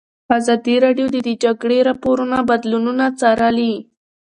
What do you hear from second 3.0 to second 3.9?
څارلي.